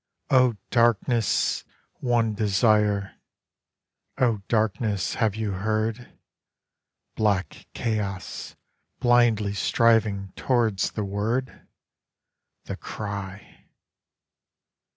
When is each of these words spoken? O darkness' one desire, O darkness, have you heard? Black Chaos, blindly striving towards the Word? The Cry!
O 0.31 0.55
darkness' 0.71 1.63
one 1.99 2.33
desire, 2.33 3.17
O 4.17 4.41
darkness, 4.47 5.13
have 5.13 5.35
you 5.35 5.51
heard? 5.51 6.11
Black 7.15 7.67
Chaos, 7.75 8.55
blindly 8.99 9.53
striving 9.53 10.33
towards 10.35 10.93
the 10.93 11.05
Word? 11.05 11.67
The 12.63 12.77
Cry! 12.77 13.67